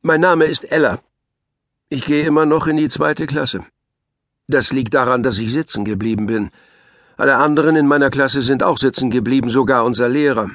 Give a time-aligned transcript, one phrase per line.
[0.00, 1.00] Mein Name ist Ella.
[1.88, 3.64] Ich gehe immer noch in die zweite Klasse.
[4.46, 6.52] Das liegt daran, dass ich sitzen geblieben bin.
[7.16, 10.50] Alle anderen in meiner Klasse sind auch sitzen geblieben, sogar unser Lehrer.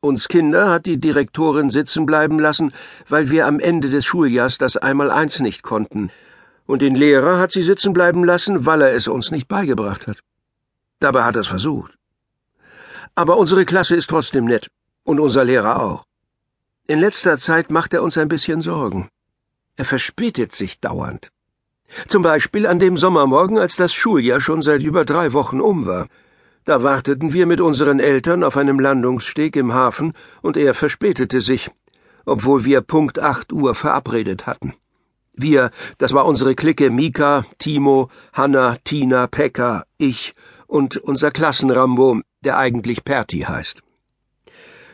[0.00, 2.72] Uns Kinder hat die Direktorin sitzen bleiben lassen,
[3.08, 6.10] weil wir am Ende des Schuljahrs das Einmaleins nicht konnten.
[6.66, 10.18] Und den Lehrer hat sie sitzen bleiben lassen, weil er es uns nicht beigebracht hat.
[10.98, 11.96] Dabei hat er es versucht.
[13.14, 14.66] Aber unsere Klasse ist trotzdem nett.
[15.04, 16.04] Und unser Lehrer auch.
[16.88, 19.08] In letzter Zeit macht er uns ein bisschen Sorgen.
[19.76, 21.32] Er verspätet sich dauernd.
[22.06, 26.06] Zum Beispiel an dem Sommermorgen, als das Schuljahr schon seit über drei Wochen um war.
[26.64, 31.70] Da warteten wir mit unseren Eltern auf einem Landungssteg im Hafen und er verspätete sich,
[32.24, 34.72] obwohl wir Punkt acht Uhr verabredet hatten.
[35.32, 40.34] Wir, das war unsere Clique Mika, Timo, Hanna, Tina, Pekka, ich
[40.68, 43.82] und unser Klassenrambo, der eigentlich Perti heißt.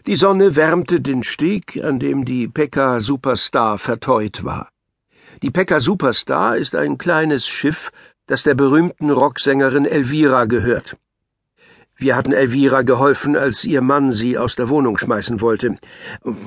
[0.08, 4.68] Die Sonne wärmte den Steg, an dem die Pekka Superstar verteut war.
[5.42, 7.92] Die Pekka Superstar ist ein kleines Schiff,
[8.26, 10.96] das der berühmten Rocksängerin Elvira gehört.
[11.96, 15.76] Wir hatten Elvira geholfen, als ihr Mann sie aus der Wohnung schmeißen wollte.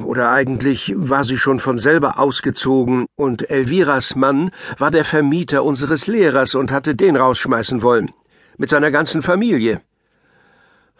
[0.03, 6.07] Oder eigentlich war sie schon von selber ausgezogen, und Elviras Mann war der Vermieter unseres
[6.07, 8.11] Lehrers und hatte den rausschmeißen wollen.
[8.57, 9.81] Mit seiner ganzen Familie.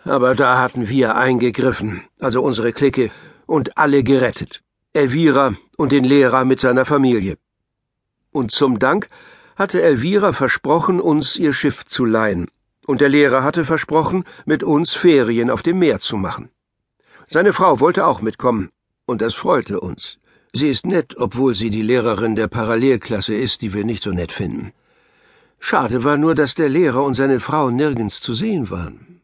[0.06, 3.12] Aber da hatten wir eingegriffen, also unsere Clique,
[3.46, 4.62] und alle gerettet.
[4.94, 7.36] Elvira und den Lehrer mit seiner Familie
[8.36, 9.08] und zum Dank
[9.56, 12.48] hatte Elvira versprochen, uns ihr Schiff zu leihen,
[12.86, 16.50] und der Lehrer hatte versprochen, mit uns Ferien auf dem Meer zu machen.
[17.28, 18.70] Seine Frau wollte auch mitkommen,
[19.06, 20.20] und das freute uns.
[20.54, 24.34] Sie ist nett, obwohl sie die Lehrerin der Parallelklasse ist, die wir nicht so nett
[24.34, 24.74] finden.
[25.60, 29.15] Schade war nur, dass der Lehrer und seine Frau nirgends zu sehen waren.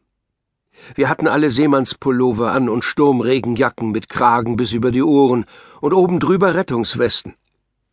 [0.94, 5.44] Wir hatten alle Seemannspullover an und Sturmregenjacken mit Kragen bis über die Ohren
[5.80, 7.34] und oben drüber Rettungswesten.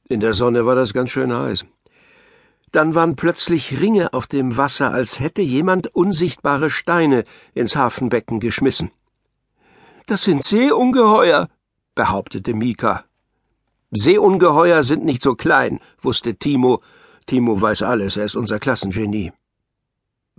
[0.07, 1.65] In der Sonne war das ganz schön heiß.
[2.71, 7.23] Dann waren plötzlich Ringe auf dem Wasser, als hätte jemand unsichtbare Steine
[7.53, 8.91] ins Hafenbecken geschmissen.
[10.05, 11.49] Das sind Seeungeheuer,
[11.95, 13.05] behauptete Mika.
[13.91, 16.81] Seeungeheuer sind nicht so klein, wusste Timo.
[17.25, 19.31] Timo weiß alles, er ist unser Klassengenie.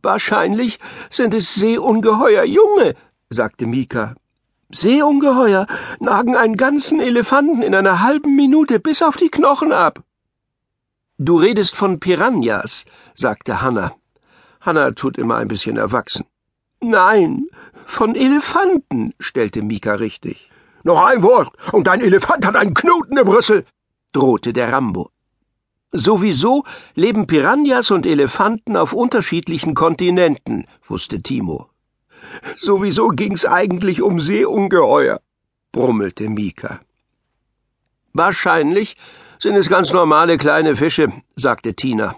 [0.02, 0.78] Wahrscheinlich
[1.10, 2.94] sind es Seeungeheuer Junge,
[3.28, 4.14] sagte Mika.
[4.70, 5.66] Seeungeheuer
[5.98, 10.02] nagen einen ganzen Elefanten in einer halben Minute bis auf die Knochen ab.
[11.18, 13.92] Du redest von Piranhas, sagte Hanna.
[14.60, 16.24] Hanna tut immer ein bisschen erwachsen.
[16.80, 17.46] Nein,
[17.84, 20.50] von Elefanten, stellte Mika richtig.
[20.82, 23.66] Noch ein Wort, und dein Elefant hat einen Knoten im Rüssel,
[24.12, 25.10] drohte der Rambo.
[25.92, 26.64] Sowieso
[26.94, 31.68] leben Piranhas und Elefanten auf unterschiedlichen Kontinenten, wusste Timo.
[32.56, 35.20] Sowieso ging's eigentlich um Seeungeheuer,
[35.72, 36.80] brummelte Mika.
[38.12, 38.96] Wahrscheinlich
[39.40, 42.14] sind es ganz normale kleine Fische, sagte Tina.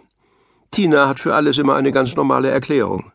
[0.71, 3.13] Tina hat für alles immer eine ganz normale Erklärung.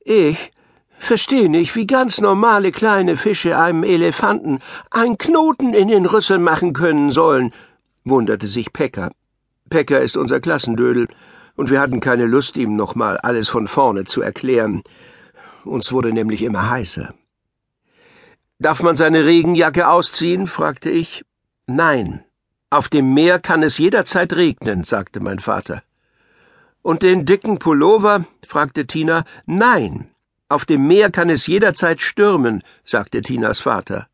[0.00, 0.50] Ich
[0.98, 6.72] verstehe nicht, wie ganz normale kleine Fische einem Elefanten einen Knoten in den Rüssel machen
[6.72, 7.52] können sollen,
[8.04, 9.10] wunderte sich Pekka.
[9.72, 11.08] Pekka ist unser Klassendödel,
[11.56, 14.82] und wir hatten keine Lust, ihm nochmal alles von vorne zu erklären.
[15.64, 17.14] Uns wurde nämlich immer heißer.
[18.58, 20.46] Darf man seine Regenjacke ausziehen?
[20.46, 21.24] fragte ich.
[21.66, 22.22] Nein.
[22.68, 25.82] Auf dem Meer kann es jederzeit regnen, sagte mein Vater.
[26.82, 28.26] Und den dicken Pullover?
[28.46, 29.24] fragte Tina.
[29.46, 30.10] Nein.
[30.50, 34.06] Auf dem Meer kann es jederzeit stürmen, sagte Tinas Vater.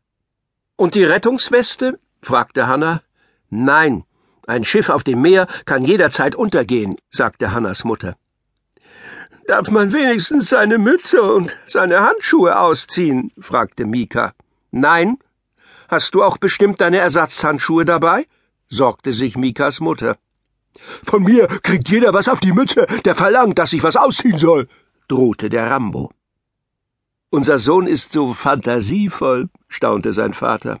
[0.77, 1.99] Und die Rettungsweste?
[2.21, 3.01] fragte Hanna.
[3.49, 4.05] Nein.
[4.49, 8.15] Ein Schiff auf dem Meer kann jederzeit untergehen, sagte Hannas Mutter.
[9.45, 13.31] Darf man wenigstens seine Mütze und seine Handschuhe ausziehen?
[13.39, 14.33] fragte Mika.
[14.71, 15.19] Nein.
[15.87, 18.25] Hast du auch bestimmt deine Ersatzhandschuhe dabei?
[18.69, 20.17] sorgte sich Mikas Mutter.
[21.05, 24.67] Von mir kriegt jeder was auf die Mütze, der verlangt, dass ich was ausziehen soll,
[25.07, 26.11] drohte der Rambo.
[27.29, 30.79] Unser Sohn ist so fantasievoll, staunte sein Vater.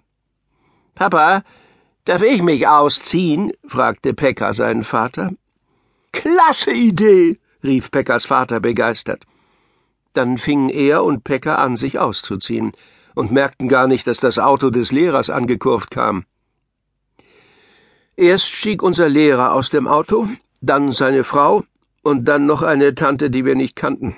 [0.95, 1.43] Papa,
[2.09, 3.51] darf ich mich ausziehen?
[3.67, 5.31] fragte Pekka seinen Vater.
[6.11, 9.25] Klasse Idee, rief Pekkas Vater begeistert.
[10.13, 12.71] Dann fingen er und Pekka an, sich auszuziehen
[13.13, 16.25] und merkten gar nicht, dass das Auto des Lehrers angekurvt kam.
[18.15, 20.27] Erst stieg unser Lehrer aus dem Auto,
[20.61, 21.63] dann seine Frau
[22.01, 24.15] und dann noch eine Tante, die wir nicht kannten.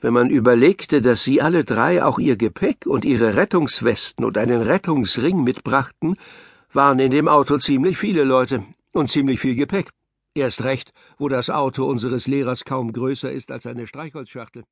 [0.00, 4.62] Wenn man überlegte, dass sie alle drei auch ihr Gepäck und ihre Rettungswesten und einen
[4.62, 6.16] Rettungsring mitbrachten,
[6.72, 9.90] waren in dem Auto ziemlich viele Leute und ziemlich viel Gepäck.
[10.34, 14.64] Erst recht, wo das Auto unseres Lehrers kaum größer ist als eine Streichholzschachtel.